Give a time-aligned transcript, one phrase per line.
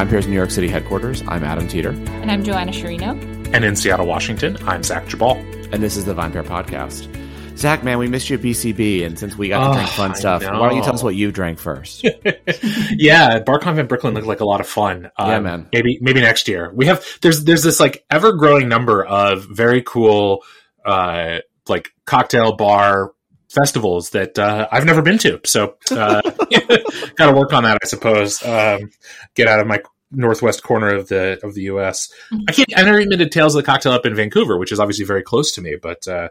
[0.00, 1.90] VinePair's New York City headquarters, I'm Adam Teeter.
[1.90, 3.10] And I'm Joanna Sciarrino.
[3.52, 5.36] And in Seattle, Washington, I'm Zach Geballe.
[5.74, 7.14] And this is the VinePair Podcast.
[7.58, 10.12] Zach, man, we missed you at BCB, and since we got to Oh, drink fun
[10.12, 10.58] I stuff, know.
[10.58, 12.02] why don't you tell us what you drank first?
[12.92, 15.10] yeah, Bar Convent in Brooklyn looked like a lot of fun.
[15.18, 15.68] Um, Yeah, man.
[15.70, 16.72] Maybe maybe next year.
[16.74, 20.44] We have there's there's this like ever growing number of very cool
[20.86, 23.12] uh like cocktail bar
[23.50, 25.40] festivals that uh, I've never been to.
[25.44, 26.22] So uh,
[27.16, 28.44] got to work on that, I suppose.
[28.44, 28.90] Um,
[29.34, 29.80] get out of my
[30.12, 32.12] northwest corner of the of the U.S.
[32.48, 32.68] I can't.
[32.76, 35.04] I never even been to Tales of the Cocktail up in Vancouver, which is obviously
[35.04, 36.28] very close to me, but uh,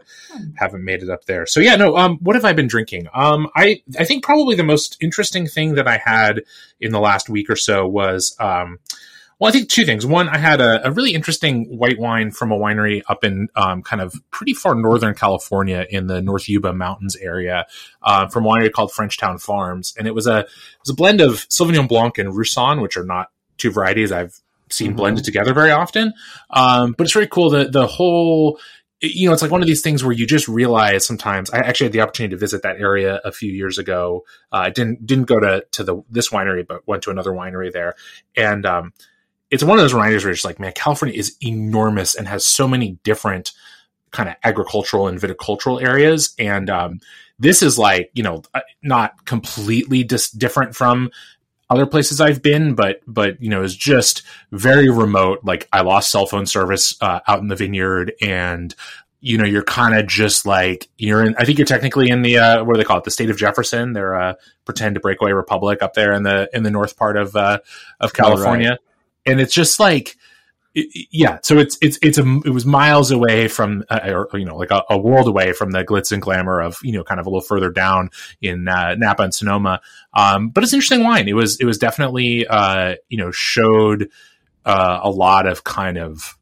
[0.56, 1.46] haven't made it up there.
[1.46, 1.96] So yeah, no.
[1.96, 3.08] Um, what have I been drinking?
[3.14, 6.42] Um, I I think probably the most interesting thing that I had
[6.80, 8.78] in the last week or so was um.
[9.40, 10.04] Well, I think two things.
[10.04, 13.82] One, I had a, a really interesting white wine from a winery up in um,
[13.82, 17.64] kind of pretty far northern California in the North Yuba Mountains area,
[18.02, 20.48] uh, from a winery called Frenchtown Farms, and it was a it
[20.84, 24.92] was a blend of Sauvignon Blanc and Roussanne, which are not two varieties I've seen
[24.92, 24.96] Mhm.
[24.96, 26.12] blended together very often.
[26.50, 27.48] Um, but it's very cool.
[27.48, 28.60] The the whole
[29.02, 31.48] you know, it's like one of these things where you just realize sometimes.
[31.50, 34.24] I actually had the opportunity to visit that area a few years ago.
[34.52, 37.72] Uh, I didn't didn't go to to the this winery, but went to another winery
[37.72, 37.94] there,
[38.36, 38.92] and um,
[39.50, 42.68] it's one of those reminders where it's like, man, California is enormous and has so
[42.68, 43.52] many different
[44.10, 47.00] kind of agricultural and viticultural areas, and um,
[47.38, 51.10] this is like you know uh, not completely dis- different from
[51.68, 55.40] other places I've been, but but you know is just very remote.
[55.44, 58.74] Like I lost cell phone service uh, out in the vineyard, and
[59.20, 61.36] you know you're kind of just like you're in.
[61.38, 63.04] I think you're technically in the uh, what do they call it?
[63.04, 63.92] The state of Jefferson.
[63.92, 67.60] They're a pretend breakaway republic up there in the in the north part of uh,
[68.00, 68.78] of California,
[69.26, 70.16] and it's just like.
[70.72, 74.56] Yeah, so it's it's it's a it was miles away from uh, or you know
[74.56, 77.26] like a, a world away from the glitz and glamour of you know kind of
[77.26, 78.10] a little further down
[78.40, 79.80] in uh, Napa and Sonoma,
[80.14, 81.26] um, but it's an interesting wine.
[81.26, 84.10] It was it was definitely uh, you know showed
[84.64, 86.38] uh, a lot of kind of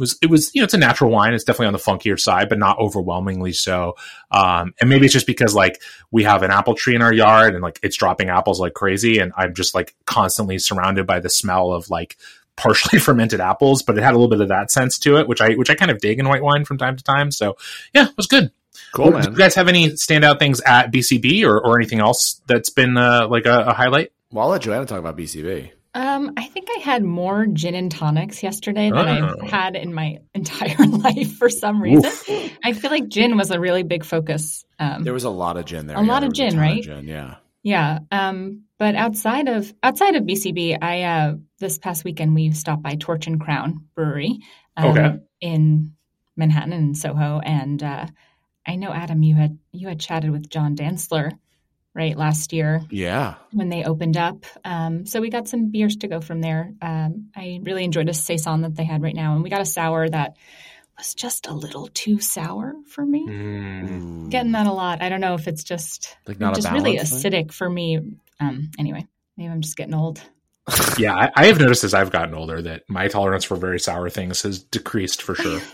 [0.00, 1.32] was it was you know it's a natural wine.
[1.34, 3.94] It's definitely on the funkier side, but not overwhelmingly so.
[4.32, 5.80] Um, and maybe it's just because like
[6.10, 9.18] we have an apple tree in our yard and like it's dropping apples like crazy,
[9.18, 12.16] and I'm just like constantly surrounded by the smell of like
[12.56, 13.82] partially fermented apples.
[13.82, 15.76] But it had a little bit of that sense to it, which I which I
[15.76, 17.30] kind of dig in white wine from time to time.
[17.30, 17.56] So
[17.94, 18.50] yeah, it was good.
[18.92, 22.40] Cool, Well, Do you guys have any standout things at BCB or, or anything else
[22.46, 24.12] that's been uh, like a, a highlight?
[24.32, 25.70] Well, I'll let Joanna talk about BCB.
[25.92, 29.34] Um, I think I had more gin and tonics yesterday than Oh.
[29.42, 32.10] I've had in my entire life for some reason.
[32.64, 34.64] I feel like gin was a really big focus.
[34.78, 35.96] Um, There was a lot of gin there.
[35.96, 36.82] A lot there of gin, ton right?
[36.82, 37.36] gin, yeah.
[37.64, 37.98] yeah.
[38.12, 42.94] Um, but outside of outside of BCB, I uh, this past weekend we stopped by
[42.94, 44.38] Torch and Crown Brewery
[44.76, 45.18] um, Okay.
[45.40, 45.94] in
[46.36, 48.06] Manhattan and Soho, and uh,
[48.66, 51.32] I know Adam, you had you had chatted with John Dantzler
[51.94, 53.34] right last year Yeah.
[53.52, 54.44] when they opened up.
[54.64, 56.72] Um, so we got some beers to go from there.
[56.80, 59.66] Um, I really enjoyed a saison that they had right now, and we got a
[59.66, 60.36] sour that
[60.96, 63.26] was just a little too sour for me.
[63.26, 64.28] Mm.
[64.30, 65.02] Getting that a lot.
[65.02, 67.32] I don't know if it's just Like not just really balance thing?
[67.32, 67.98] acidic for me.
[68.38, 69.06] Um, anyway,
[69.36, 70.20] maybe I'm just getting old.
[70.98, 74.08] Yeah, I, I have noticed as I've gotten older that my tolerance for very sour
[74.10, 75.60] things has decreased for sure.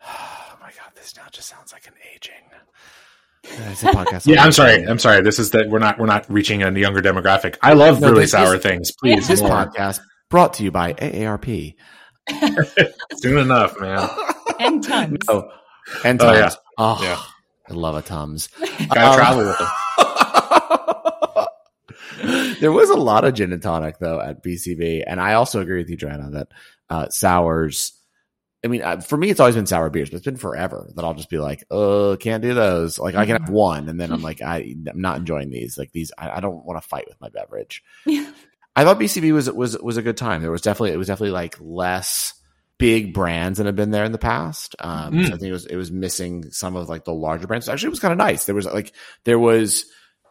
[0.06, 2.43] Oh my god, this now just sounds like an aging.
[3.46, 4.26] It's a podcast.
[4.26, 4.82] yeah, I'm sorry.
[4.84, 5.22] I'm sorry.
[5.22, 7.56] This is that we're not we're not reaching a younger demographic.
[7.62, 8.90] I love No, really this- sour this- things.
[8.92, 9.50] Please, This more.
[9.50, 10.00] podcast
[10.30, 11.74] brought to you by AARP.
[13.16, 14.08] Soon enough, man.
[14.58, 15.18] And tons.
[15.28, 15.48] Oh,
[16.04, 16.50] and Oh, yeah.
[16.78, 17.20] Oh, Yeah.
[17.68, 18.48] I love a Tums.
[18.88, 19.58] Gotta Um, travel with
[22.38, 22.56] them.
[22.60, 25.78] there was a lot of gin and tonic though at BCB, and I also agree
[25.78, 26.48] with you, Joanna, that
[26.90, 27.92] uh, sours.
[28.64, 31.04] I mean, uh, for me, it's always been sour beers, but it's been forever that
[31.04, 34.10] I'll just be like, "Oh, can't do those." Like, I can have one, and then
[34.10, 37.06] I'm like, I, "I'm not enjoying these." Like these, I, I don't want to fight
[37.06, 37.82] with my beverage.
[38.76, 40.42] I thought BCB was was was a good time.
[40.42, 42.34] There was definitely it was definitely like less
[42.78, 44.74] big brands that have been there in the past.
[44.80, 45.28] Um, Mm.
[45.28, 47.68] so I think it was it was missing some of like the larger brands.
[47.68, 48.46] Actually, it was kind of nice.
[48.46, 48.92] There was like
[49.24, 49.84] there was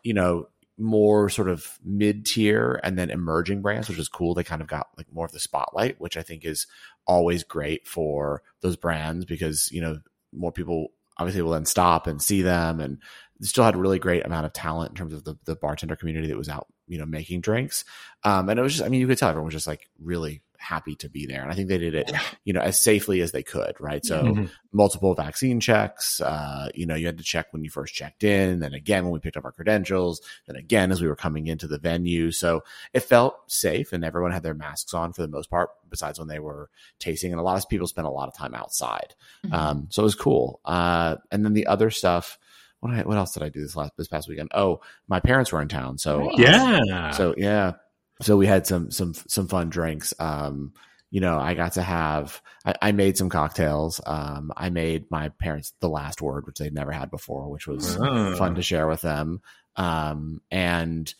[0.04, 0.48] you know
[0.78, 4.34] more sort of mid tier and then emerging brands, which is cool.
[4.34, 6.68] They kind of got like more of the spotlight, which I think is
[7.06, 10.00] always great for those brands because you know
[10.32, 10.88] more people
[11.18, 12.98] obviously will then stop and see them and
[13.40, 15.96] they still had a really great amount of talent in terms of the, the bartender
[15.96, 17.86] community that was out you know making drinks
[18.24, 20.42] um and it was just i mean you could tell everyone was just like really
[20.64, 22.10] happy to be there and i think they did it
[22.46, 24.50] you know as safely as they could right so Mhm.
[24.72, 28.60] multiple vaccine checks uh you know you had to check when you first checked in
[28.60, 31.68] then again when we picked up our credentials then again as we were coming into
[31.68, 32.64] the venue so
[32.94, 36.30] it felt safe and everyone had their masks on for the most part besides when
[36.30, 39.14] they were tasting and a lot of people spent a lot of time outside
[39.46, 39.54] Mhm.
[39.54, 40.62] um, so it was cool.
[40.64, 42.40] Uh, and then the other stuff.
[42.80, 44.50] What, I, what else did I do this last this past weekend?
[44.54, 46.34] Oh, my parents were in town, so Right.
[46.50, 47.12] uh, Yeah.
[47.12, 47.74] so yeah,
[48.24, 50.14] so we had some some some fun drinks.
[50.20, 50.74] Um,
[51.12, 54.02] you know, I got to have I, I made some cocktails.
[54.06, 57.98] Um, I made my parents the last word, which they'd never had before, which was
[58.00, 58.36] Oh.
[58.36, 59.42] fun to share with them.
[59.76, 61.14] Um, and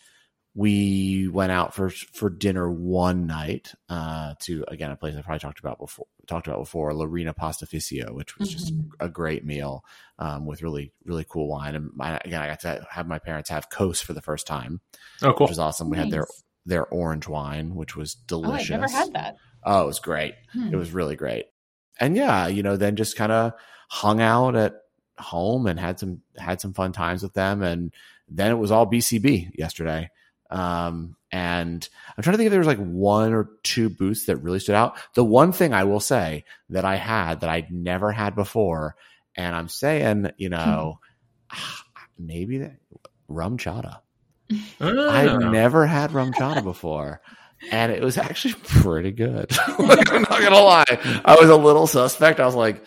[0.56, 5.40] we went out for for dinner one night uh, to again a place I probably
[5.40, 8.90] talked about before talked about before, Lorena Pastificio, which was just Mhm.
[9.00, 9.84] a great meal
[10.18, 11.74] um, with really really cool wine.
[11.74, 14.80] And my, again, I got to have my parents have Coast for the first time,
[15.22, 15.46] Oh, cool.
[15.46, 15.90] which was awesome.
[15.90, 16.43] We had their Nice.
[16.66, 18.70] Their orange wine, which was delicious.
[18.70, 18.74] Oh, delicious.
[18.74, 19.36] I've never had that.
[19.64, 20.34] Oh, it was great.
[20.52, 20.72] Hmm.
[20.72, 21.46] It was really great.
[22.00, 23.52] And yeah, you know, then just kind of
[23.88, 24.74] hung out at
[25.18, 27.62] home and had some had some fun times with them.
[27.62, 27.92] And
[28.28, 30.10] then it was all BCB yesterday.
[30.50, 34.36] Um, and I'm trying to think if there was like one or two booths that
[34.36, 34.96] really stood out.
[35.14, 38.94] The one thing I will say that I had that I'd never had before,
[39.36, 41.00] and I'm saying, you know,
[42.18, 42.76] maybe that
[43.28, 44.00] RumChata.
[44.80, 45.10] Ah.
[45.10, 47.20] I'd never had RumChata before.
[47.70, 49.50] And it was actually pretty good.
[49.78, 51.20] Like, I'm not gonna lie.
[51.24, 52.40] I was a little suspect.
[52.40, 52.84] I was like,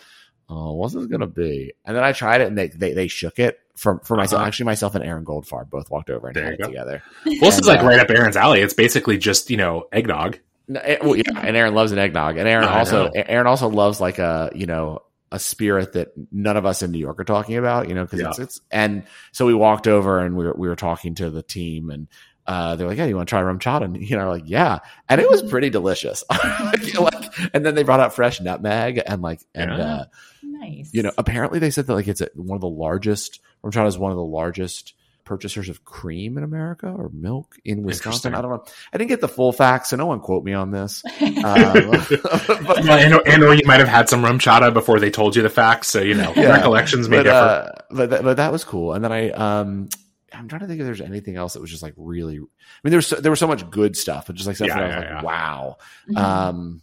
[0.48, 3.38] "Oh, what's this gonna be?" And then I tried it, and they they, they shook
[3.38, 4.40] it for for myself.
[4.40, 4.46] Uh-huh.
[4.48, 6.66] Actually, myself and Aaron Goldfarb both walked over and There had it go.
[6.68, 7.02] together.
[7.26, 8.60] well, this is like uh, right up Aaron's alley.
[8.60, 10.38] It's basically just you know eggnog.
[10.68, 13.10] It- well, yeah, and Aaron loves an eggnog, and Aaron I also.
[13.14, 16.98] Aaron also loves like a you know a spirit that none of us in New
[16.98, 18.28] York are talking about, you know, because Yeah.
[18.30, 21.42] it's it's and so we walked over and we were we were talking to the
[21.42, 22.08] team and.
[22.46, 23.84] Uh, they're like, yeah, you want to try RumChata?
[23.84, 26.24] And you know, like, yeah, and it was pretty delicious.
[26.98, 29.84] like, and then they brought out fresh nutmeg and like, and Yeah.
[29.84, 30.04] uh,
[30.42, 30.88] Nice.
[30.94, 33.40] you know, apparently they said that like it's a, one of the largest.
[33.62, 34.94] RumChata is one of the largest
[35.28, 38.34] purchasers of cream in America or milk in Wisconsin.
[38.34, 38.64] I don't know.
[38.92, 41.02] I didn't get the full facts, so no one quote me on this.
[41.20, 45.36] Um, but, Well, and, and or you might have had some RumChata before they told
[45.36, 46.52] you the facts, so you know Yeah.
[46.52, 47.34] recollections may but, differ.
[47.36, 48.94] uh, but that, but that was cool.
[48.94, 49.88] And then I um
[50.32, 52.36] I'm trying to think if there's anything else that was just like really.
[52.36, 54.68] I mean, there was so, there was so much good stuff, but just like stuff
[54.68, 55.22] Yeah, that I was yeah, like, yeah.
[55.22, 55.76] wow.
[56.10, 56.16] Mhm.
[56.18, 56.80] Um,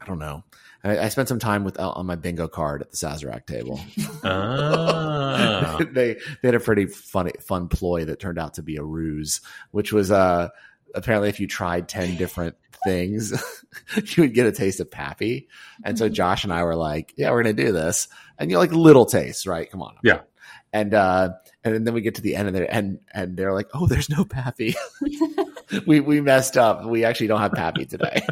[0.00, 0.44] I don't know.
[0.82, 3.78] I, I spent some time with uh, on my bingo card at the Sazerac table.
[4.24, 5.78] Ah.
[5.92, 9.40] they they had a pretty funny fun ploy that turned out to be a ruse,
[9.72, 10.48] which was uh
[10.94, 13.32] apparently if you tried ten different things,
[14.16, 15.48] you would get a taste of Pappy.
[15.84, 16.12] And so Mhm.
[16.14, 18.08] Josh and I were like, "Yeah, we're gonna do this,"
[18.38, 19.70] and you're like little tastes, right?
[19.70, 20.20] Come on, Yeah.
[20.72, 21.30] And uh,
[21.64, 24.08] and then we get to the end of there, and and they're like, "Oh, there's
[24.08, 24.76] no Pappy.
[25.86, 26.84] we we messed up.
[26.86, 28.24] We actually don't have Pappy today."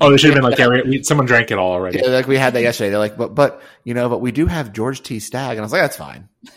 [0.00, 2.00] Oh, they should have been like, yeah, we, we- someone drank it all already.
[2.02, 2.90] Yeah, like we had that yesterday.
[2.90, 5.18] They're like, but but you know, but we do have George T.
[5.20, 6.28] Stagg, and I was like, that's fine.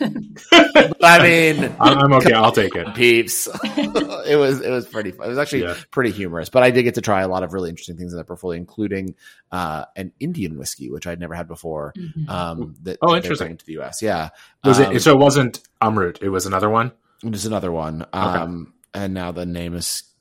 [0.52, 2.32] I mean, I'm, I'm okay.
[2.32, 2.94] I'll take it.
[2.94, 3.48] peeps.
[3.64, 5.10] it was it was pretty.
[5.10, 5.26] Fun.
[5.26, 5.74] It was actually Yeah.
[5.90, 6.48] pretty humorous.
[6.48, 8.58] But I did get to try a lot of really interesting things in that portfolio,
[8.58, 9.14] including
[9.52, 11.92] uh, an Indian whiskey, which I'd never had before.
[11.96, 12.28] Mhm.
[12.28, 13.44] Um, that Oh, interesting.
[13.46, 14.02] bringing to the U.S.
[14.02, 14.30] Yeah,
[14.64, 15.00] Was Um, it?
[15.00, 16.22] So it wasn't Amrut.
[16.22, 16.92] It was another one.
[17.22, 18.04] It was another one.
[18.12, 19.74] Um, and now the name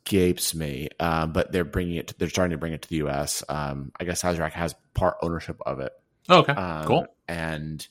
[0.05, 0.89] escapes me.
[0.99, 2.07] Um, but they're bringing it.
[2.07, 3.43] To, they're starting to bring it to the U.S.
[3.49, 5.91] Um, I guess Sazerac has part ownership of it.
[6.29, 6.53] Oh, okay.
[6.53, 7.07] Um, cool.
[7.27, 7.85] And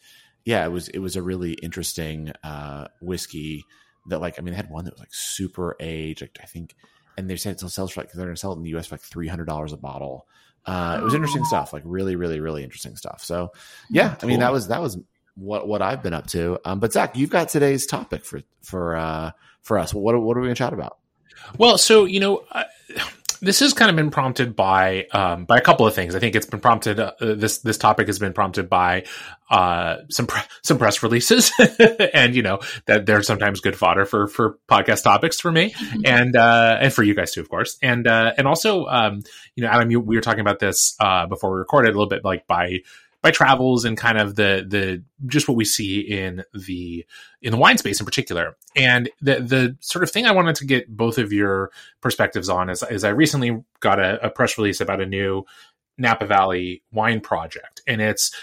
[0.44, 3.64] yeah, it was it was a really interesting uh, whiskey
[4.08, 6.74] that like I mean they had one that was like super aged, like I think,
[7.16, 8.86] and they said it sells for like they're gonna sell it in the U.S.
[8.86, 10.26] for like three hundred dollars a bottle.
[10.64, 13.22] Uh, it was interesting stuff, like really, really, really interesting stuff.
[13.24, 13.52] So
[13.90, 14.98] yeah, I mean that was that was
[15.34, 16.58] what what I've been up to.
[16.64, 19.32] Um, but Zach, you've got today's topic for for uh,
[19.62, 19.92] for us.
[19.92, 20.98] What what are we gonna chat about?
[21.58, 22.64] Well, so you know, uh,
[23.42, 26.14] this has kind of been prompted by um, by a couple of things.
[26.14, 27.00] I think it's been prompted.
[27.00, 29.04] Uh, this this topic has been prompted by
[29.50, 31.50] uh, some pre- some press releases,
[32.14, 35.74] and you know that they're sometimes good fodder for for podcast topics for me
[36.04, 37.76] and uh, and for you guys too, of course.
[37.82, 39.24] And uh, and also, um,
[39.56, 42.06] you know, Adam, you, we were talking about this uh, before we recorded a little
[42.06, 42.82] bit, like by
[43.22, 47.06] by travels and kind of the the just what we see in the
[47.40, 48.56] in the wine space in particular.
[48.76, 52.68] And the the sort of thing I wanted to get both of your perspectives on
[52.68, 55.44] is, is I recently got a, a press release about a new
[55.98, 58.34] Napa Valley wine project, and it's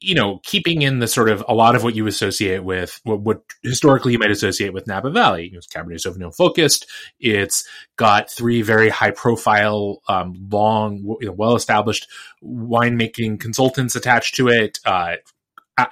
[0.00, 3.20] you know keeping in the sort of a lot of what you associate with what,
[3.20, 5.50] what historically you might associate with Napa Valley.
[5.52, 6.86] It's Cabernet Sauvignon focused.
[7.18, 12.08] It's got three very high profile, um, long, you know, well established
[12.42, 14.78] winemaking consultants attached to it.
[14.84, 15.16] Uh,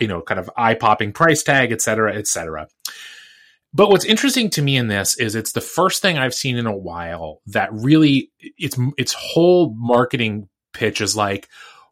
[0.01, 2.67] you know, kind of eye popping price tag, et cetera, et cetera.
[3.73, 6.67] But what's interesting to me in this is it's the first thing I've seen in
[6.67, 11.49] a while that really its its whole marketing pitch is like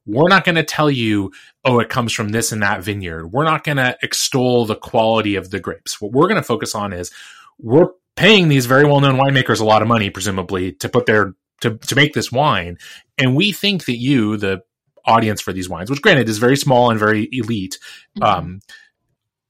[0.06, 1.32] we're not going to tell you
[1.64, 3.28] oh it comes from this and that vineyard.
[3.28, 6.00] We're not going to extol the quality of the grapes.
[6.00, 7.10] What we're going to focus on is
[7.58, 11.76] we're paying these very well-known winemakers a lot of money presumably to put their to
[11.78, 12.78] to make this wine
[13.18, 14.62] and we think that you the
[15.06, 17.78] audience for these wines which granted is very small and very elite
[18.22, 18.60] um,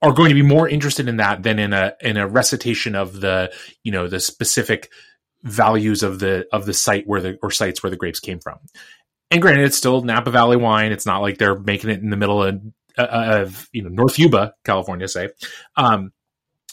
[0.01, 3.21] are going to be more interested in that than in a in a recitation of
[3.21, 3.51] the
[3.83, 4.91] you know the specific
[5.43, 8.57] values of the of the site where the or sites where the grapes came from.
[9.31, 10.91] And granted, it's still Napa Valley wine.
[10.91, 12.61] It's not like they're making it in the middle of,
[12.97, 13.07] uh,
[13.41, 15.29] of you know North Yuba, California, say.
[15.75, 16.11] Um,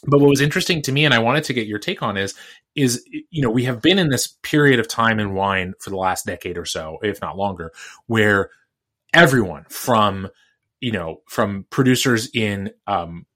[0.05, 2.35] but what was interesting to me, and I wanted to get your take on, is
[2.75, 5.97] is you know we have been in this period of time in wine for the
[5.97, 7.73] last decade or so, if not longer,
[8.07, 8.51] where
[9.15, 10.29] everyone from
[10.81, 13.27] you know from producers in um,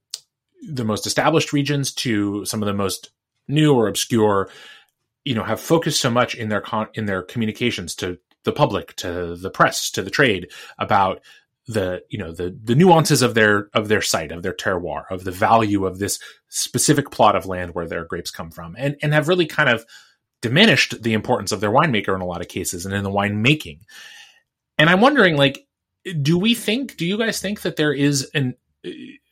[0.68, 3.11] the most established regions to some of the most
[3.49, 4.50] new or obscure
[5.25, 8.96] you know have focused so much in their con- in their communications to the public
[8.96, 11.20] to the press to the trade about
[11.68, 15.24] the you know the the nuances of their of their site of their terroir of
[15.24, 19.12] the value of this specific plot of land where their grapes come from and and
[19.12, 19.84] have really kind of
[20.40, 23.80] diminished the importance of their winemaker in a lot of cases and in the winemaking.
[24.78, 25.66] And i'm wondering like
[26.22, 28.54] do we think do you guys think that there is an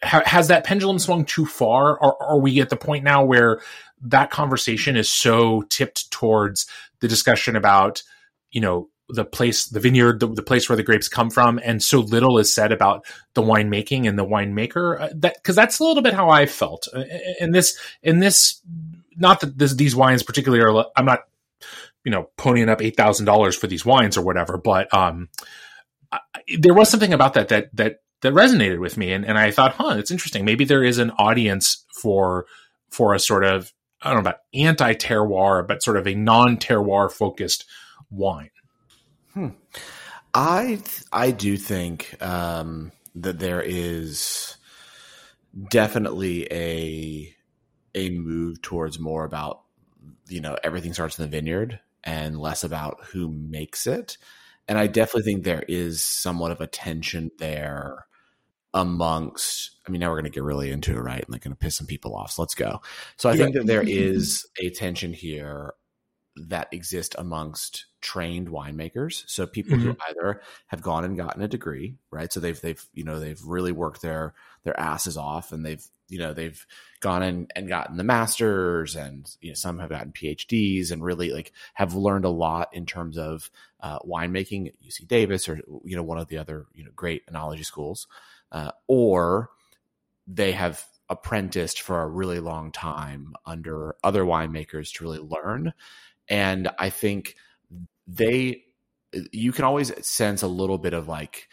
[0.02, 1.99] has that pendulum swung too far?
[1.99, 3.61] Or are we at the point now where
[4.02, 6.66] that conversation is so tipped towards
[7.00, 8.02] the discussion about
[8.50, 11.82] you know the place, the vineyard, the, the, place where the grapes come from, and
[11.82, 15.00] so little is said about the winemaking and the winemaker.
[15.00, 16.88] Uh, that because that's a little bit how I felt.
[17.38, 18.62] In this, in this,
[19.16, 20.87] not that this, these wines particularly are.
[20.96, 21.20] I'm not,
[22.04, 25.28] you know, ponying up eight thousand dollars for these wines or whatever, but um,
[26.11, 26.20] I,
[26.58, 29.75] there was something about that that that that resonated with me, and and I thought,
[29.75, 30.44] huh, it's interesting.
[30.44, 32.46] Maybe there is an audience for
[32.88, 36.56] for a sort of I don't know about anti terroir, but sort of a non
[36.56, 37.66] terroir focused
[38.11, 38.50] wine.
[40.35, 44.57] I I do think um, that there is
[45.71, 47.35] definitely a
[47.95, 49.62] a move towards more about
[50.29, 54.19] you know everything starts in the vineyard and less about who makes it.
[54.67, 58.07] And I definitely think there is somewhat of a tension there
[58.73, 61.55] amongst I mean now we're going to get really into it right and like going
[61.55, 62.33] to piss some people off.
[62.33, 62.83] So let's go.
[63.17, 63.45] So I yeah.
[63.45, 65.75] think that there is a tension here
[66.37, 69.25] that exists amongst trained winemakers.
[69.26, 69.92] So people mm-hmm.
[69.92, 72.30] who either have gone and gotten a degree, right?
[72.30, 76.18] So they've they've you know they've really worked their their asses off, and they've you
[76.18, 76.64] know they've
[77.00, 81.30] gone and, and gotten the masters, and you know some have gotten PhDs, and really
[81.30, 85.96] like have learned a lot in terms of uh, winemaking at UC Davis or you
[85.96, 88.06] know one of the other you know great enology schools,
[88.52, 89.49] uh, or
[90.26, 95.73] they have apprenticed for a really long time under other winemakers to really learn
[96.28, 97.37] and I think
[98.06, 98.62] they
[99.32, 101.49] you can always sense a little bit of like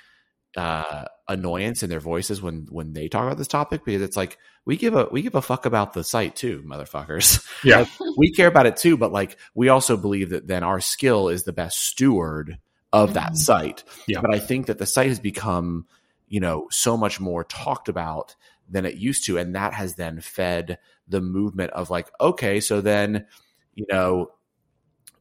[0.57, 4.37] uh annoyance in their voices when when they talk about this topic because it's like
[4.65, 8.31] we give a we give a fuck about the site too motherfuckers yeah like, we
[8.31, 11.53] care about it too but like we also believe that then our skill is the
[11.53, 12.57] best steward
[12.91, 13.35] of that mm-hmm.
[13.35, 14.19] site yeah.
[14.19, 15.85] but i think that the site has become
[16.27, 18.35] you know so much more talked about
[18.69, 20.77] than it used to and that has then fed
[21.07, 23.25] the movement of like okay so then
[23.73, 24.29] you know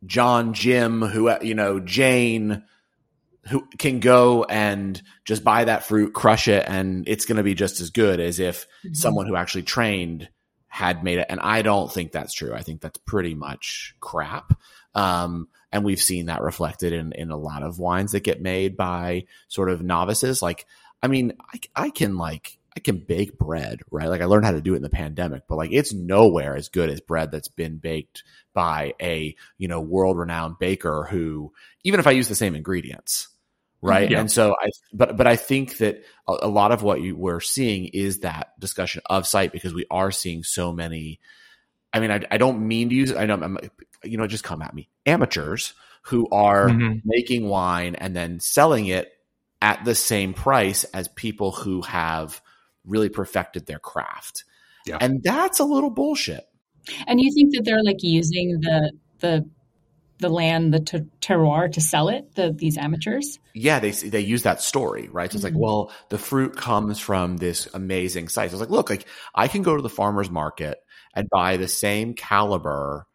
[0.05, 2.65] John, Jim, who you know, Jane,
[3.49, 7.55] who can go and just buy that fruit, crush it, and it's going to be
[7.55, 8.95] just as good as if mm-hmm.
[8.95, 10.29] someone who actually trained
[10.69, 11.27] had made it.
[11.29, 12.55] And I don't think that's true.
[12.55, 14.59] I think that's pretty much crap.
[14.95, 18.77] Um, and we've seen that reflected in in a lot of wines that get made
[18.77, 20.43] by sort of novices.
[20.43, 20.67] Like,
[21.03, 24.09] I mean, I, I can like can bake bread, right?
[24.09, 26.69] Like I learned how to do it in the pandemic, but like it's nowhere as
[26.69, 28.23] good as bread that's been baked
[28.55, 31.53] by a, you know, world renowned baker who,
[31.85, 33.29] even if I use the same ingredients,
[33.83, 34.11] right?
[34.11, 34.21] Yeah.
[34.21, 37.41] And so I, but, but I think that a, a lot of what you we're
[37.41, 41.21] seeing is that discussion of site because we are seeing so many.
[41.93, 43.17] I mean, I, I don't mean to use it.
[43.17, 43.59] I know, I'm,
[44.05, 44.89] you know, just come at me.
[45.07, 46.99] Amateurs who are mm-hmm.
[47.05, 49.13] making wine and then selling it
[49.63, 52.41] at the same price as people who have
[52.85, 54.45] really perfected their craft.
[54.87, 54.99] Yeah.
[55.01, 56.45] And that's a little bullshit.
[57.07, 59.49] And you think that they're like using the the
[60.21, 63.39] the land, the ter- terroir to sell it, the these amateurs?
[63.55, 65.31] Yeah, they they use that story, right?
[65.31, 65.57] So it's mm-hmm.
[65.57, 68.51] like, well, the fruit comes from this amazing site.
[68.51, 70.79] So it's like, look, like I can go to the farmer's market
[71.15, 73.07] and buy the same caliber,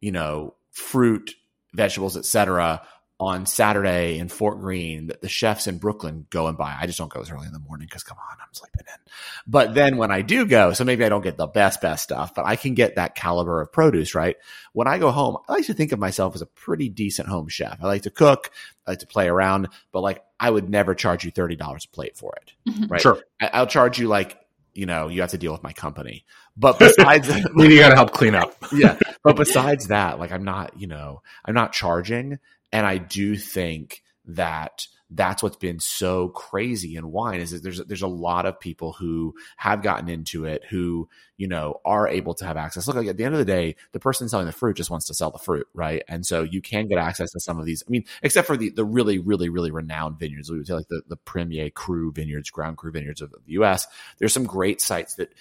[0.00, 1.34] you know, fruit,
[1.74, 2.82] vegetables, etc.,
[3.22, 6.76] on Saturday in Fort Greene that the chefs in Brooklyn go and buy.
[6.78, 9.12] I just don't go as early in the morning because come on, I'm sleeping in.
[9.46, 12.34] But then when I do go, so maybe I don't get the best, best stuff,
[12.34, 14.36] but I can get that caliber of produce, right?
[14.72, 17.46] When I go home, I like to think of myself as a pretty decent home
[17.46, 17.78] chef.
[17.80, 18.50] I like to cook,
[18.88, 22.16] I like to play around, but like I would never charge you $30 a plate
[22.16, 22.86] for it, mm-hmm.
[22.86, 23.00] right?
[23.00, 23.22] Sure.
[23.40, 24.36] I'll charge you like,
[24.74, 26.24] you know, you have to deal with my company.
[26.56, 28.56] But besides, you got to help clean up.
[28.72, 28.98] yeah.
[29.22, 32.40] But besides that, like I'm not, you know, I'm not charging
[32.72, 37.78] and I do think that that's what's been so crazy in wine is that there's
[37.84, 42.34] there's a lot of people who have gotten into it who you know are able
[42.34, 42.86] to have access.
[42.86, 45.06] Look, like at the end of the day, the person selling the fruit just wants
[45.06, 46.02] to sell the fruit, right?
[46.08, 47.82] And so you can get access to some of these.
[47.86, 50.88] I mean, except for the the really really really renowned vineyards, we would say like
[50.88, 53.86] the the Premier Cru vineyards, Grand Cru vineyards of the U.S.
[54.18, 55.34] There's some great sites that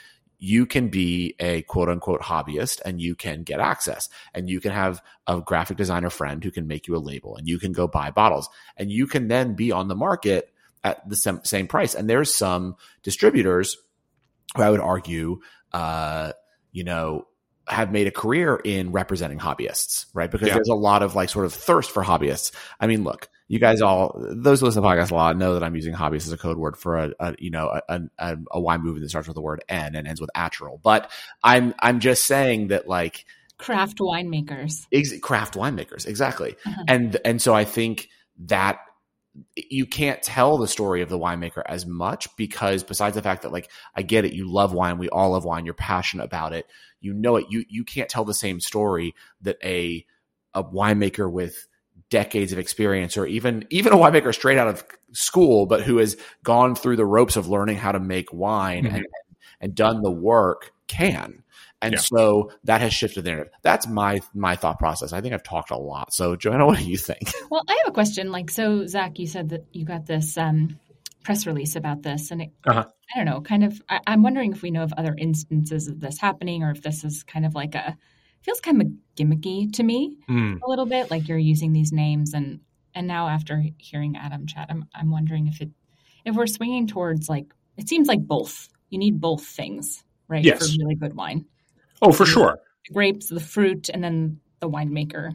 [0.43, 4.71] you can be a quote unquote hobbyist and you can get access and you can
[4.71, 7.87] have a graphic designer friend who can make you a label and you can go
[7.87, 10.51] buy bottles and you can then be on the market
[10.83, 11.93] at the same, same price.
[11.93, 13.77] And there's some distributors
[14.55, 15.41] who I would argue,
[15.73, 16.31] uh,
[16.71, 17.27] you know,
[17.67, 20.29] have made a career in representing hobbyists, right?
[20.31, 20.55] Because yeah.
[20.55, 22.51] there's a lot of like sort of thirst for hobbyists.
[22.79, 25.63] I mean, look, you guys all, those who listen to podcasts a lot know that
[25.63, 28.61] I'm using hobbyist as a code word for a, a you know, a, a, a
[28.61, 30.79] wine movement that starts with the word N and ends with natural.
[30.81, 31.11] But
[31.43, 33.25] I'm, I'm just saying that like
[33.57, 36.55] craft winemakers, ex- craft winemakers, exactly.
[36.65, 36.83] Uh-huh.
[36.87, 38.07] And, and so I think
[38.45, 38.79] that
[39.57, 43.51] you can't tell the story of the winemaker as much because besides the fact that
[43.51, 46.67] like I get it, you love wine, we all love wine, you're passionate about it,
[47.01, 50.05] you know it, you you can't tell the same story that a
[50.53, 51.67] a winemaker with
[52.11, 56.15] decades of experience or even even a winemaker straight out of school but who has
[56.43, 58.97] gone through the ropes of learning how to make wine mm-hmm.
[58.97, 59.05] and
[59.61, 61.41] and done the work can
[61.81, 61.99] and yeah.
[61.99, 63.53] so that has shifted the narrative.
[63.63, 65.13] That's my my thought process.
[65.13, 66.13] I think I've talked a lot.
[66.13, 67.31] So Joanna, what do you think?
[67.49, 68.31] Well, I have a question.
[68.31, 70.79] Like, so Zach, you said that you got this um,
[71.23, 72.85] press release about this, and it, uh-huh.
[73.13, 73.81] I don't know, kind of.
[73.89, 77.03] I, I'm wondering if we know of other instances of this happening, or if this
[77.03, 77.97] is kind of like a
[78.41, 80.59] feels kind of gimmicky to me mm.
[80.61, 81.11] a little bit.
[81.11, 82.59] Like you're using these names, and
[82.95, 85.69] and now after hearing Adam chat, I'm I'm wondering if it
[86.25, 88.69] if we're swinging towards like it seems like both.
[88.89, 90.43] You need both things, right?
[90.43, 90.59] Yes.
[90.59, 91.45] For really good wine.
[92.01, 92.59] Oh, for sure.
[92.87, 95.31] The grapes, the fruit, and then the winemaker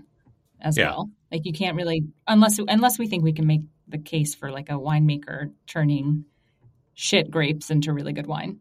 [0.61, 0.91] as yeah.
[0.91, 1.11] well.
[1.33, 4.69] Like you can't really unless unless we think we can make the case for like
[4.69, 6.25] a winemaker turning
[6.95, 8.61] shit grapes into really good wine.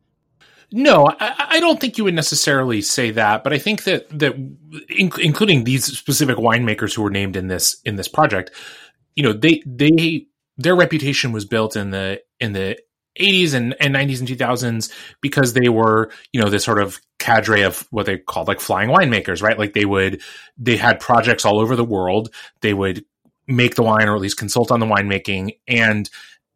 [0.72, 4.36] No, I, I, don't think you would necessarily say that, but I think that that
[4.90, 8.52] in, including these specific winemakers who were named in this in this project,
[9.16, 12.78] you know, they they their reputation was built in the in the
[13.20, 17.62] 80s and, and 90s and 2000s because they were, you know, this sort of cadre
[17.62, 19.58] of what they called like flying winemakers, right?
[19.58, 20.22] Like they would,
[20.58, 22.34] they had projects all over the world.
[22.60, 23.06] They would
[23.48, 26.10] make the wine or at least consult on the winemaking and,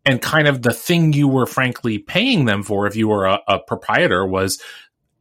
[0.09, 3.39] and kind of the thing you were frankly paying them for if you were a,
[3.47, 4.59] a proprietor was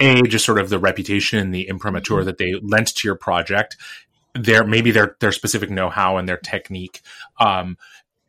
[0.00, 2.24] a just sort of the reputation, and the imprimatur mm-hmm.
[2.24, 3.76] that they lent to your project,
[4.34, 7.02] their maybe their their specific know how and their technique,
[7.38, 7.76] um,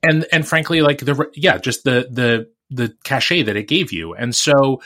[0.03, 4.13] and and frankly, like the yeah, just the the the cachet that it gave you.
[4.13, 4.81] And so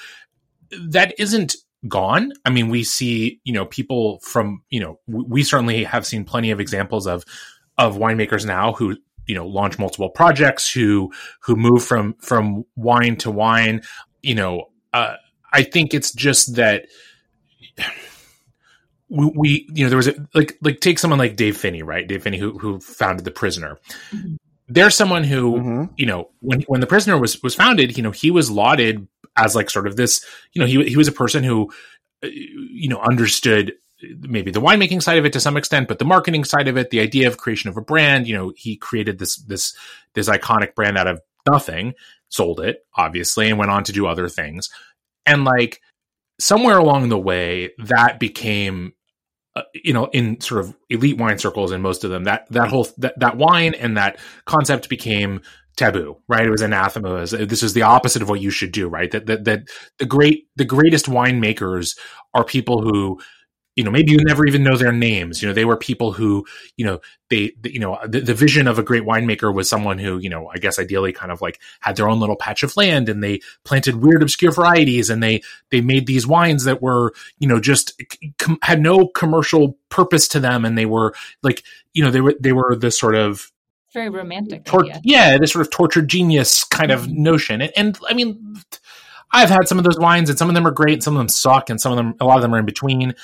[0.90, 1.56] that isn't
[1.88, 2.34] gone.
[2.46, 6.52] I mean, we see, you know, people from, you know, we certainly have seen plenty
[6.52, 7.26] of examples of
[7.78, 8.96] of winemakers now who
[9.28, 13.82] you know launch multiple projects who who move from from wine to wine.
[14.22, 15.16] You know uh,
[15.52, 16.86] i think it's just that
[19.10, 22.08] we, we, you know there was a like like take someone like dave Phinney right?
[22.08, 23.80] Dave Phinney who who founded the prisoner.
[24.12, 24.36] Mm-hmm.
[24.68, 25.94] There's someone who mm-hmm.
[25.98, 29.08] you know when when the prisoner was was founded you know he was lauded
[29.38, 31.72] as like sort of this you know he he was a person who
[32.24, 33.74] uh, you know understood
[34.20, 36.90] maybe the winemaking side of it to some extent but the marketing side of it
[36.90, 39.76] the idea of creation of a brand you know he created this this
[40.14, 41.94] this iconic brand out of nothing
[42.30, 44.70] sold it obviously and went on to do other things
[45.26, 45.82] and like
[46.40, 48.94] somewhere along the way that became
[49.56, 52.70] uh, you know, in sort of elite wine circles and most of them, that that
[52.70, 55.42] whole that, that wine and that concept became
[55.76, 56.48] taboo, right?
[56.48, 57.28] It was anathema.
[57.28, 59.12] This is the opposite of what you should do, right?
[59.12, 59.60] That that that
[60.00, 61.96] the great the greatest winemakers
[62.34, 63.20] are people who
[63.76, 65.42] you know maybe you never even know their names.
[65.42, 66.46] You know they were people who
[66.78, 67.00] you know
[67.34, 70.48] they, you know the, the, vision of a great winemaker was someone who you know
[70.54, 73.40] i guess ideally kind of like had their own little patch of land and they
[73.64, 78.00] planted weird obscure varieties and they they made these wines that were you know just
[78.38, 82.36] com- had no commercial purpose to them and they were like you know they were
[82.40, 83.52] they were the sort of
[83.94, 87.24] very romantic tor- yeah this sort of tortured genius kind of mm-hmm.
[87.24, 87.62] notion.
[87.62, 88.56] And, and i mean
[89.36, 91.20] I've had some of those wines, and some of them are great, and some of
[91.20, 93.16] them suck, and some of them, a lot of them are in between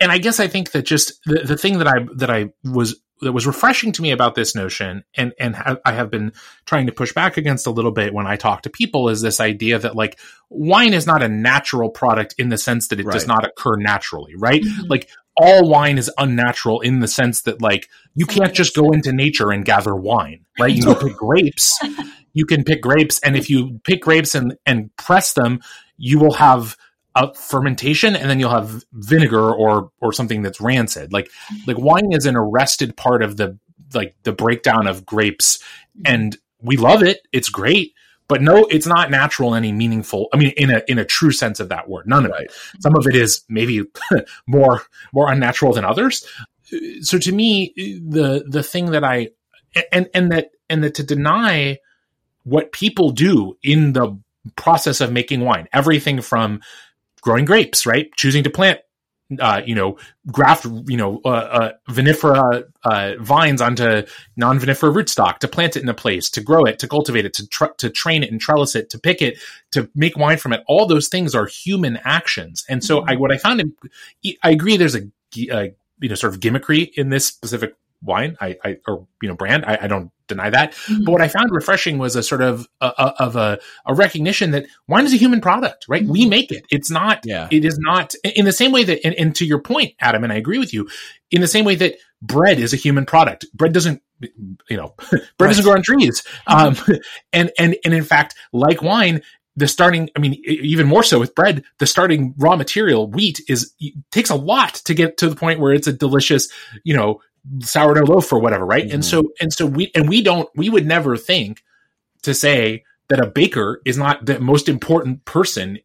[0.00, 2.96] and I guess I think that just the, the thing that I that I was
[3.20, 6.32] that was refreshing to me about this notion, and and ha- I have been
[6.64, 9.40] trying to push back against a little bit when I talk to people, is this
[9.40, 13.12] idea that like wine is not a natural product in the sense that it right.
[13.12, 14.62] does not occur naturally, right?
[14.62, 14.86] Mm-hmm.
[14.88, 19.12] Like all wine is unnatural in the sense that like you can't just go into
[19.12, 20.74] nature and gather wine, right?
[20.74, 21.78] You can pick grapes,
[22.32, 25.60] you can pick grapes, and if you pick grapes and and press them,
[25.96, 26.76] you will have
[27.16, 31.28] a fermentation and then you'll have vinegar or or something that's rancid like
[31.66, 33.58] like wine is an arrested part of the
[33.94, 35.58] like the breakdown of grapes
[36.04, 37.26] and we love it.
[37.32, 37.94] It's great.
[38.28, 40.28] But no, it's not natural any meaningful.
[40.32, 42.52] I mean, in a in a true sense of that word, none of it.
[42.80, 43.82] Some of it is maybe
[44.46, 46.24] more more unnatural than others.
[47.00, 49.30] So to me, the the thing that I
[49.90, 51.78] and and that and that to deny
[52.44, 54.16] what people do in the
[54.54, 56.60] process of making wine, everything from
[57.20, 58.80] growing grapes, right, choosing to plant
[59.38, 64.02] uh, you know, graft, you know, uh, uh, vinifera uh, vines onto
[64.36, 67.46] non-vinifera rootstock to plant it in a place, to grow it, to cultivate it, to
[67.48, 69.38] tr- to train it and trellis it, to pick it,
[69.72, 70.64] to make wine from it.
[70.66, 72.64] All those things are human actions.
[72.68, 73.74] And so, I what I found, in,
[74.42, 74.76] I agree.
[74.76, 75.02] There's a,
[75.50, 79.34] a you know sort of gimmickry in this specific wine, I, I or you know
[79.34, 79.64] brand.
[79.66, 80.72] I, I don't deny that.
[80.72, 81.04] Mm-hmm.
[81.04, 84.52] But what I found refreshing was a sort of a, a, of a, a, recognition
[84.52, 86.02] that wine is a human product, right?
[86.02, 86.12] Mm-hmm.
[86.12, 86.64] We make it.
[86.70, 87.20] It's not.
[87.24, 87.48] Yeah.
[87.50, 89.04] It is not in the same way that.
[89.04, 90.88] And, and, to your point, Adam, and I agree with you.
[91.30, 93.46] In the same way that bread is a human product.
[93.52, 94.02] Bread doesn't.
[94.68, 95.48] You know, bread right.
[95.48, 96.22] doesn't grow on trees.
[96.48, 96.92] Mm-hmm.
[96.92, 96.98] Um,
[97.32, 99.22] and and and in fact, like wine,
[99.56, 103.74] the starting i mean even more so with bread the starting raw material wheat is
[104.10, 106.48] takes a lot to get to the point where it's a delicious
[106.84, 107.20] you know
[107.60, 108.84] sourdough loaf or whatever, right?
[108.84, 108.94] Mm-hmm.
[108.94, 111.62] And so and so we and we don't we would never think
[112.22, 115.78] to say that a baker is not the most important person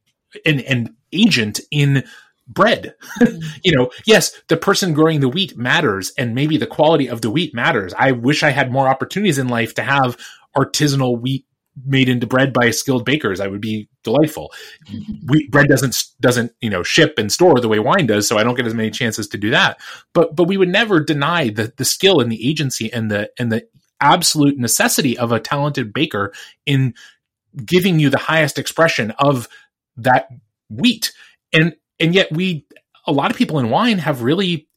[0.46, 2.04] and, and agent in
[2.48, 2.96] bread.
[3.64, 7.32] You know, yes, the person growing the wheat matters and maybe the quality of the
[7.32, 7.96] wheat matters.
[7.98, 10.18] I wish I had more opportunities in life to have
[10.56, 11.48] artisanal wheat
[11.86, 13.40] made into bread by skilled bakers.
[13.40, 14.52] I would be delightful.
[15.28, 18.44] We, bread doesn't doesn't you know ship and store the way wine does, so I
[18.44, 19.80] don't get as many chances to do that.
[20.14, 23.52] But but we would never deny the the skill and the agency and the and
[23.52, 23.68] the
[24.02, 26.34] absolute necessity of a talented baker
[26.66, 26.94] in
[27.66, 29.48] giving you the highest expression of
[29.98, 30.30] that
[30.70, 31.14] wheat.
[31.54, 32.66] And and yet we
[33.08, 34.68] a lot of people in wine have really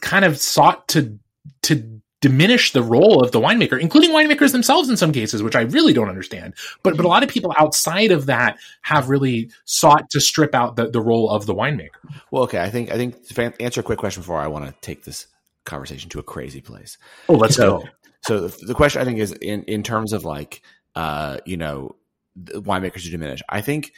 [0.00, 1.18] kind of sought to
[1.62, 5.60] to diminish the role of the winemaker, including winemakers themselves in some cases, which I
[5.60, 6.54] really don't understand.
[6.82, 10.76] But but a lot of people outside of that have really sought to strip out
[10.76, 12.00] the, the role of the winemaker.
[12.30, 14.72] Well, okay, I think I think to answer a quick question before I want to
[14.80, 15.26] take this
[15.66, 16.96] conversation to a crazy place.
[17.28, 17.88] Oh, let's so, go.
[18.22, 20.62] So the, the question I think is in in terms of like
[20.94, 21.94] uh you know
[22.38, 23.42] winemakers who diminish.
[23.50, 23.92] I think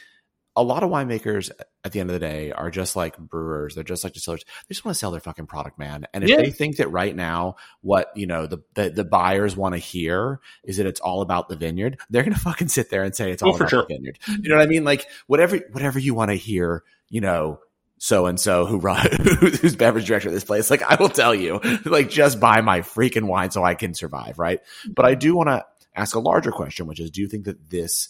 [0.57, 1.49] a lot of winemakers
[1.87, 3.75] at the end of the day are just like brewers.
[3.75, 4.45] They're just like distillers.
[4.67, 6.05] They just want to sell their fucking product, man.
[6.13, 6.37] And if yeah.
[6.37, 10.39] they think that right now what, you know, the, the, the buyers want to hear
[10.63, 13.31] is that it's all about the vineyard, they're going to fucking sit there and say
[13.31, 13.85] it's oh, all oh, about sure.
[13.87, 14.19] the vineyard.
[14.27, 14.83] You know what I mean?
[14.83, 17.59] Like whatever, whatever you want to hear, you know,
[17.99, 19.07] so and so who run
[19.39, 20.69] who's beverage director of this place.
[20.69, 24.37] Like I will tell you, like just buy my freaking wine so I can survive,
[24.37, 24.59] right?
[24.87, 27.69] But I do want to ask a larger question, which is, do you think that
[27.71, 28.09] this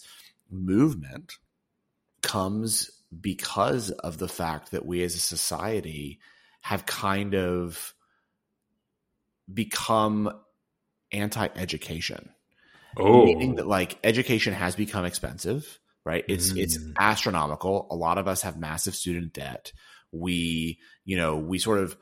[0.50, 1.38] movement
[2.22, 2.90] comes
[3.20, 6.20] because of the fact that we as a society
[6.60, 7.94] have kind of
[9.52, 10.30] become
[11.12, 12.30] anti-education.
[12.96, 13.24] Oh.
[13.24, 16.24] Meaning that like education has become expensive, right?
[16.28, 16.58] It's mm.
[16.58, 17.86] it's astronomical.
[17.90, 19.72] A lot of us have massive student debt.
[20.10, 21.96] We, you know, we sort of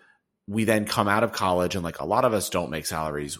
[0.46, 3.38] we then come out of college and like a lot of us don't make salaries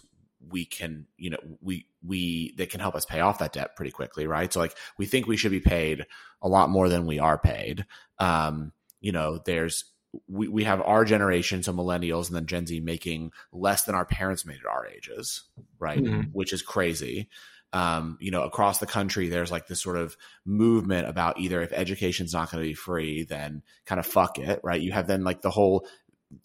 [0.49, 3.91] we can, you know, we, we, that can help us pay off that debt pretty
[3.91, 4.53] quickly, right?
[4.53, 6.07] So like we think we should be paid
[6.43, 7.87] a lot more than we are paid.
[8.19, 9.85] Um, you know, there's,
[10.29, 14.07] we, we have our generation, so millennials and then Gen Z making less than our
[14.07, 15.45] parents made at our ages,
[15.79, 16.03] right?
[16.03, 16.31] Mm-hmm.
[16.33, 17.29] Which is crazy.
[17.73, 21.73] Um, you know, across the country, there's like this sort of movement about either if
[21.73, 24.81] education's not going to be free, then kind of fuck it, right?
[24.81, 25.87] You have then like the whole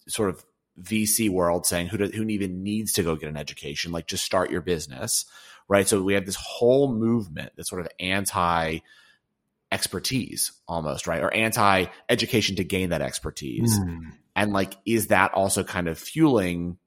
[0.08, 0.44] sort of
[0.80, 4.24] VC world saying who do, who even needs to go get an education, like just
[4.24, 5.24] start your business,
[5.68, 5.86] right?
[5.86, 8.78] So we have this whole movement that's sort of anti
[9.70, 11.22] expertise almost, right?
[11.22, 13.78] Or anti education to gain that expertise.
[13.78, 14.12] Mm.
[14.34, 16.78] And like, is that also kind of fueling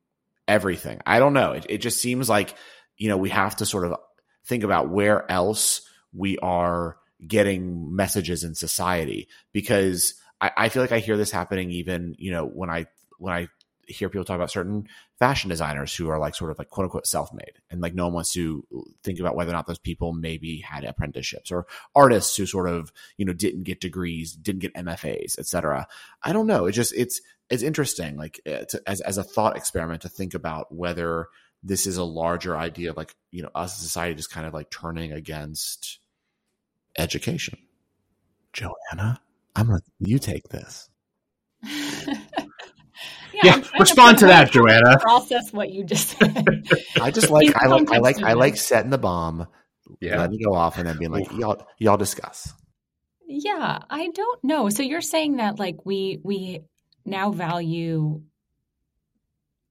[0.47, 0.99] everything?
[1.05, 1.53] I don't know.
[1.53, 2.55] It, it just seems like,
[2.97, 3.97] you know, we have to sort of
[4.45, 5.81] think about where else
[6.13, 11.71] we are getting messages in society because I, I feel like I hear this happening
[11.71, 12.85] even, you know, when I
[13.17, 13.47] when I
[13.87, 14.87] hear people talk about certain
[15.19, 18.05] fashion designers who are like sort of like quote unquote self made, and like no
[18.05, 18.65] one wants to
[19.03, 22.91] think about whether or not those people maybe had apprenticeships or artists who sort of
[23.17, 25.87] you know didn't get degrees, didn't get MFAs, etc.
[26.23, 26.65] I don't know.
[26.65, 30.33] It just it's it's interesting, like uh, to, as as a thought experiment to think
[30.33, 31.27] about whether
[31.63, 34.53] this is a larger idea of like you know us as society just kind of
[34.53, 35.99] like turning against
[36.97, 37.57] education.
[38.53, 39.21] Joanna,
[39.55, 40.89] I'm gonna you take this.
[43.43, 44.99] yeah, respond to, to that, Joanna.
[44.99, 46.45] Process what you just said.
[47.01, 49.47] I just like I like I like I like setting the bomb,
[49.99, 50.19] yeah.
[50.19, 52.53] letting go off, and then being like, y'all y'all discuss.
[53.27, 54.69] Yeah, I don't know.
[54.69, 56.61] So you're saying that like we we
[57.05, 58.21] now value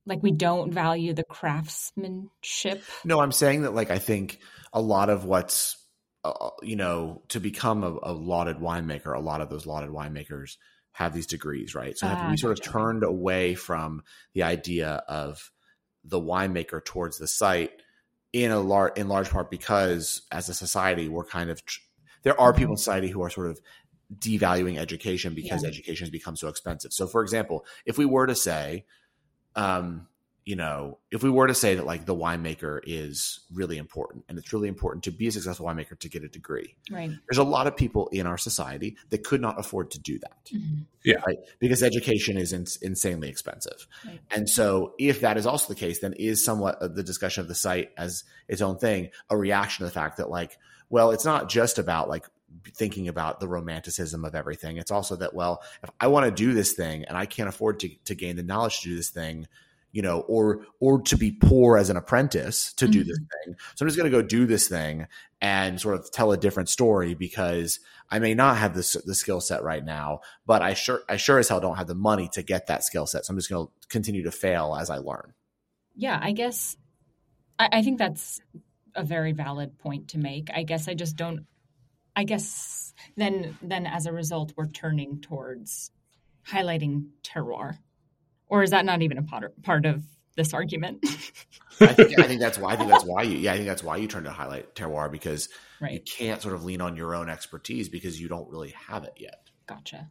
[0.06, 2.82] like we don't value the craftsmanship.
[3.04, 4.38] No, I'm saying that like I think
[4.72, 5.76] a lot of what's
[6.24, 9.90] uh, uh you know to become a, a, lauded winemaker, a lot of those lauded
[9.90, 10.56] winemakers
[10.94, 11.98] have these degrees, right?
[11.98, 15.50] So have we sort of turned away from the idea of
[16.04, 17.72] the winemaker towards the site
[18.32, 21.80] in a large in large part because as a society we're kind of tr-
[22.22, 22.78] there are people in mm-hmm.
[22.78, 23.60] society who are sort of
[24.18, 25.68] devaluing education because yeah.
[25.68, 26.92] education has become so expensive.
[26.92, 28.84] So for example, if we were to say
[29.56, 30.06] um
[30.44, 34.38] you know, if we were to say that like the winemaker is really important and
[34.38, 37.10] it's really important to be a successful winemaker to get a degree, right?
[37.28, 40.44] There's a lot of people in our society that could not afford to do that,
[40.52, 40.82] mm-hmm.
[41.02, 41.38] yeah, right?
[41.60, 44.20] Because education is in, insanely expensive, right.
[44.30, 47.54] and so if that is also the case, then is somewhat the discussion of the
[47.54, 50.58] site as its own thing a reaction to the fact that like,
[50.90, 52.26] well, it's not just about like
[52.74, 54.76] thinking about the romanticism of everything.
[54.76, 57.80] It's also that well, if I want to do this thing and I can't afford
[57.80, 59.46] to to gain the knowledge to do this thing
[59.94, 63.08] you know, or or to be poor as an apprentice to do mm-hmm.
[63.08, 63.54] this thing.
[63.76, 65.06] So I'm just going to go do this thing
[65.40, 67.78] and sort of tell a different story because
[68.10, 71.38] I may not have this the skill set right now, but I sure I sure
[71.38, 73.24] as hell don't have the money to get that skill set.
[73.24, 75.32] So I'm just going to continue to fail as I learn.
[75.94, 76.76] Yeah, I guess
[77.60, 78.40] I, I think that's
[78.96, 80.50] a very valid point to make.
[80.52, 81.46] I guess I just don't.
[82.16, 85.92] I guess then then as a result, we're turning towards
[86.48, 87.78] highlighting terroir
[88.54, 90.04] or is that not even a part, part of
[90.36, 91.04] this argument?
[91.80, 92.74] I, think, I think that's why.
[92.74, 93.36] I think that's why you.
[93.36, 95.48] Yeah, I think that's why you turn to highlight terroir because
[95.80, 95.92] right.
[95.92, 99.14] you can't sort of lean on your own expertise because you don't really have it
[99.16, 99.50] yet.
[99.66, 100.08] Gotcha.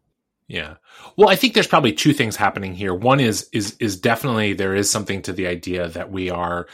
[0.50, 0.76] Yeah.
[1.16, 2.94] Well, I think there's probably two things happening here.
[2.94, 6.68] One is is is definitely there is something to the idea that we are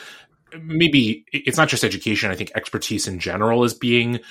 [0.59, 2.31] maybe it's not just education.
[2.31, 4.21] I think expertise in general is being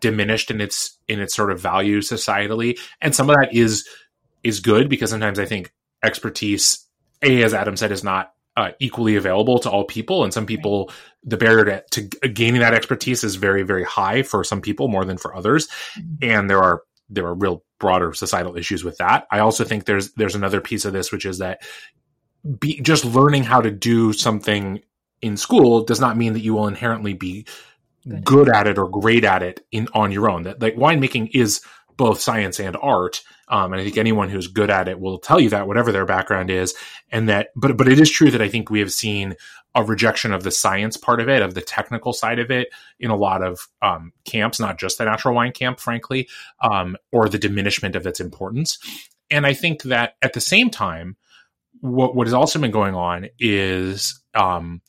[0.00, 3.84] diminished in its in its sort of value societally, and some of that is
[4.44, 5.72] is good because sometimes I think
[6.04, 6.83] expertise,
[7.24, 10.86] a as Adam said, is not uh, equally available to all people, and some people
[10.86, 10.96] right.
[11.24, 15.04] the barrier to, to, gaining that expertise is very very high for some people more
[15.04, 16.16] than for others, mm-hmm.
[16.22, 19.26] and there are there are real broader societal issues with that.
[19.30, 21.62] I also think there's there's another piece of this which is that
[22.60, 24.80] be, just learning how to do something
[25.22, 27.46] in school does not mean that you will inherently be
[28.06, 30.44] good, good at it or great at it in on your own.
[30.44, 31.62] That like winemaking is
[31.96, 33.22] both science and art.
[33.48, 36.06] Um, and I think anyone who's good at it will tell you that, whatever their
[36.06, 36.74] background is,
[37.10, 37.48] and that.
[37.56, 39.36] But but it is true that I think we have seen
[39.74, 42.68] a rejection of the science part of it, of the technical side of it,
[43.00, 46.28] in a lot of um, camps, not just the natural wine camp, frankly,
[46.62, 48.78] um, or the diminishment of its importance.
[49.30, 51.16] And I think that at the same time,
[51.80, 54.80] what what has also been going on is um,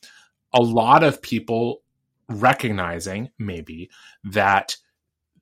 [0.54, 1.82] a lot of people
[2.30, 3.90] recognizing maybe
[4.24, 4.78] that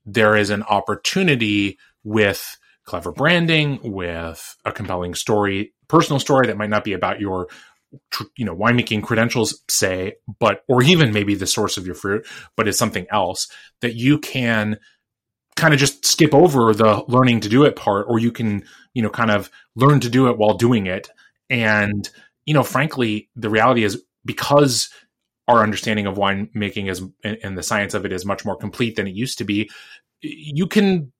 [0.05, 6.69] there is an opportunity with clever branding, with a compelling story, personal story that might
[6.69, 7.47] not be about your
[8.35, 12.25] you know winemaking credentials say but or even maybe the source of your fruit
[12.57, 13.47] but it's something else
[13.81, 14.79] that you can
[15.55, 18.63] kind of just skip over the learning to do it part or you can
[18.95, 21.11] you know kind of learn to do it while doing it
[21.51, 22.09] and
[22.47, 24.89] you know frankly the reality is because
[25.47, 29.07] our understanding of winemaking is and the science of it is much more complete than
[29.07, 29.69] it used to be.
[30.21, 31.11] You can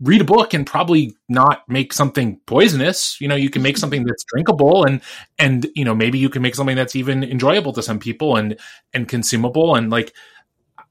[0.00, 3.20] read a book and probably not make something poisonous.
[3.20, 5.00] You know, you can make something that's drinkable and
[5.38, 8.58] and you know maybe you can make something that's even enjoyable to some people and
[8.94, 10.14] and consumable and like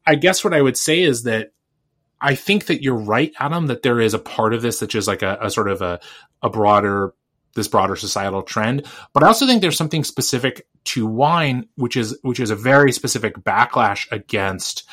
[0.05, 1.51] I guess what I would say is that
[2.19, 5.07] I think that you're right, Adam, that there is a part of this that's just
[5.07, 5.99] like a, a sort of a,
[6.41, 7.13] a broader
[7.55, 8.85] this broader societal trend.
[9.13, 12.91] But I also think there's something specific to wine, which is which is a very
[12.91, 14.87] specific backlash against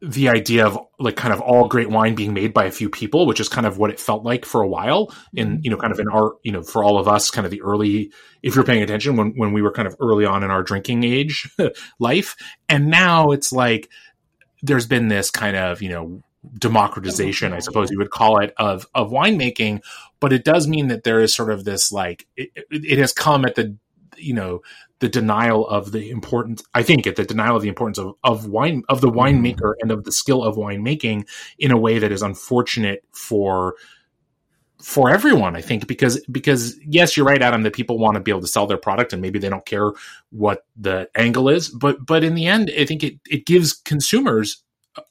[0.00, 3.26] the idea of like kind of all great wine being made by a few people,
[3.26, 5.60] which is kind of what it felt like for a while in, mm-hmm.
[5.62, 7.62] you know, kind of in our, you know, for all of us, kind of the
[7.62, 10.62] early, if you're paying attention when, when we were kind of early on in our
[10.62, 11.50] drinking age
[11.98, 12.36] life.
[12.68, 13.88] And now it's like,
[14.62, 16.22] there's been this kind of, you know,
[16.58, 19.82] democratization, I suppose you would call it, of of winemaking.
[20.20, 23.44] But it does mean that there is sort of this like it, it has come
[23.44, 23.76] at the
[24.16, 24.62] you know
[25.00, 28.46] the denial of the importance i think at the denial of the importance of, of
[28.46, 29.18] wine of the mm-hmm.
[29.18, 31.26] winemaker and of the skill of winemaking
[31.58, 33.74] in a way that is unfortunate for
[34.82, 38.30] for everyone i think because because yes you're right adam that people want to be
[38.30, 39.92] able to sell their product and maybe they don't care
[40.30, 44.62] what the angle is but but in the end i think it it gives consumers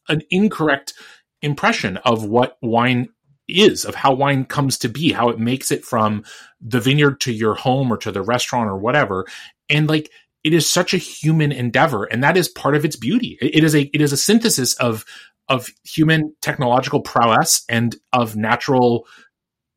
[0.09, 0.93] an incorrect
[1.41, 3.09] impression of what wine
[3.47, 6.23] is, of how wine comes to be, how it makes it from
[6.59, 9.25] the vineyard to your home or to the restaurant or whatever.
[9.69, 10.11] And like,
[10.43, 13.37] it is such a human endeavor, and that is part of its beauty.
[13.41, 15.03] It is a it is a synthesis of
[15.49, 19.07] of human technological prowess and of natural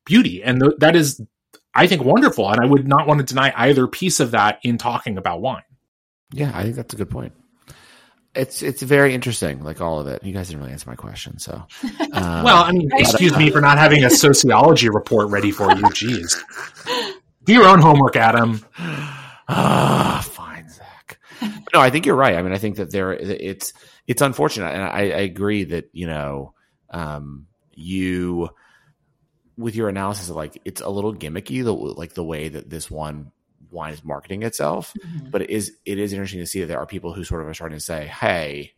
[0.05, 1.21] beauty, and th- that is
[1.73, 2.49] I think wonderful.
[2.49, 5.63] And I would not want to deny either piece of that in talking about wine.
[6.31, 7.33] Yeah, I think that's a good point.
[8.33, 10.23] It's it's very interesting, like all of it.
[10.23, 11.65] You guys didn't really answer my question, so.
[11.83, 11.99] Um,
[12.43, 15.83] well, I mean, excuse me for not having a sociology report ready for you.
[15.83, 16.41] Jeez,
[17.43, 18.65] do your own homework, Adam.
[19.47, 21.19] Ah, fine, Zach.
[21.73, 22.35] no, I think you're right.
[22.35, 23.73] I mean, I think that there it's
[24.07, 26.53] it's unfortunate, and I, I agree that you know
[26.89, 28.49] um, you
[29.57, 32.89] with your analysis of like it's a little gimmicky, the like the way that this
[32.89, 33.31] one
[33.69, 34.93] wine is marketing itself.
[34.99, 35.29] Mm-hmm.
[35.29, 37.47] But it is it is interesting to see that there are people who sort of
[37.47, 38.73] are starting to say, "Hey,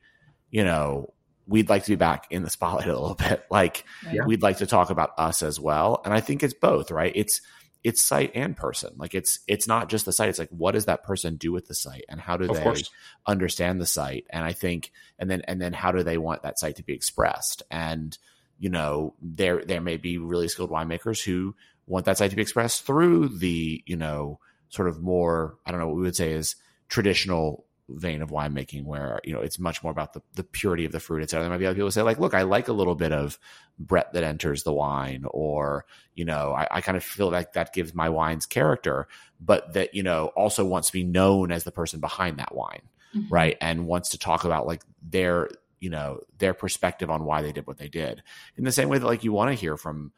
[0.51, 1.13] you know,
[1.47, 3.45] we'd like to be back in the spotlight a little bit.
[3.51, 4.25] Like yeah.
[4.25, 7.11] we'd like to talk about us as well." And I think it's both, right?
[7.15, 7.41] It's
[7.83, 8.93] it's site and person.
[8.97, 10.29] Like it's it's not just the site.
[10.29, 12.63] It's like what does that person do with the site, and how do of they
[12.63, 12.89] course.
[13.27, 14.25] understand the site?
[14.29, 16.93] And I think, and then and then how do they want that site to be
[16.93, 17.63] expressed?
[17.69, 18.17] And
[18.57, 22.41] you know, there there may be really skilled winemakers who want that site to be
[22.41, 26.31] expressed through the you know sort of more I don't know what we would say
[26.31, 26.55] is
[26.87, 30.91] traditional vein of winemaking where you know it's much more about the, the purity of
[30.91, 32.73] the fruit etc there might be other people who say like look i like a
[32.73, 33.37] little bit of
[33.79, 37.73] brett that enters the wine or you know I, I, kind of feel like that
[37.73, 39.07] gives my wine's character
[39.41, 42.83] but that you know also wants to be known as the person behind that wine
[43.15, 43.33] mm-hmm.
[43.33, 47.51] right and wants to talk about like their you know their perspective on why they
[47.51, 48.21] did what they did
[48.57, 50.11] in the same way that like you want to hear from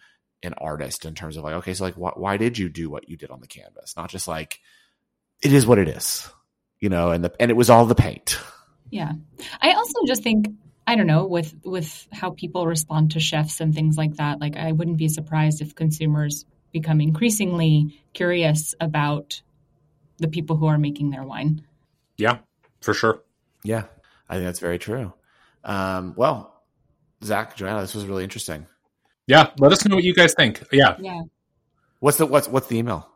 [0.44, 3.10] an artist in terms of like okay so like wh- why did you do what
[3.10, 4.60] you did on the canvas not just like
[5.41, 6.30] it is what it is
[6.80, 8.38] you know, and the and it was all the paint.
[8.91, 9.13] Yeah.
[9.62, 10.48] I also just think
[10.88, 14.39] I don't know with with how people respond to chefs and things like that.
[14.39, 19.41] Like I wouldn't be surprised if consumers become increasingly curious about
[20.17, 21.65] the people who are making their wine.
[22.17, 22.39] Yeah,
[22.82, 23.21] for sure.
[23.63, 23.86] Yeah,
[24.30, 25.13] I think that's very true.
[25.63, 26.62] Um, well,
[27.24, 28.67] Zach, Joanna, this was really interesting.
[29.28, 30.63] Yeah, let us know what you guys think.
[30.71, 30.95] Yeah.
[31.00, 31.21] Yeah.
[32.00, 33.10] What's the what's what's the email?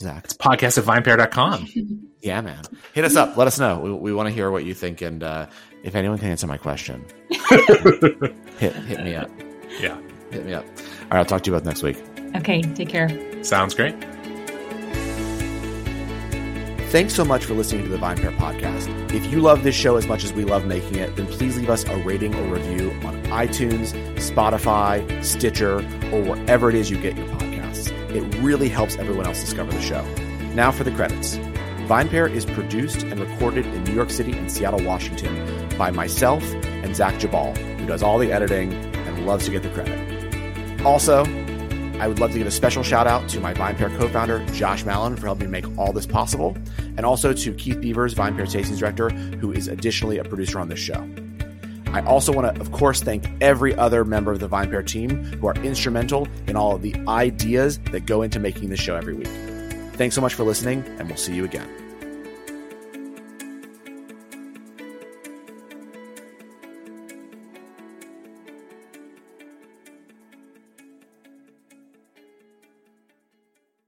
[0.00, 0.24] Zach.
[0.24, 1.68] It's podcast at vinepair.com.
[2.20, 2.62] yeah, man.
[2.92, 3.36] Hit us up.
[3.36, 3.78] Let us know.
[3.78, 5.02] We, we want to hear what you think.
[5.02, 5.46] And uh,
[5.82, 7.04] if anyone can answer my question,
[8.58, 9.30] hit, hit me up.
[9.80, 9.98] Yeah.
[10.30, 10.64] Hit me up.
[10.64, 11.18] All right.
[11.18, 12.02] I'll talk to you both next week.
[12.36, 12.62] Okay.
[12.62, 13.08] Take care.
[13.44, 13.94] Sounds great.
[16.90, 18.86] Thanks so much for listening to the VinePair podcast.
[19.14, 21.70] If you love this show as much as we love making it, then please leave
[21.70, 25.76] us a rating or review on iTunes, Spotify, Stitcher,
[26.12, 27.90] or wherever it is you get your podcasts.
[28.14, 30.04] It really helps everyone else discover the show.
[30.54, 31.38] Now for the credits.
[31.92, 36.96] VinePair is produced and recorded in New York City and Seattle, Washington by myself and
[36.96, 40.86] Zach Geballe, who does all the editing and loves to get the credit.
[40.86, 41.26] Also,
[42.00, 45.16] I would love to give a special shout out to my VinePair co-founder, Josh Malin,
[45.16, 46.56] for helping make all this possible,
[46.96, 50.80] and also to Keith Beavers, VinePair Tastings Director, who is additionally a producer on this
[50.80, 51.06] show.
[51.88, 55.46] I also want to, of course, thank every other member of the VinePair team who
[55.46, 59.28] are instrumental in all of the ideas that go into making this show every week.
[59.92, 61.81] Thanks so much for listening, and we'll see you again.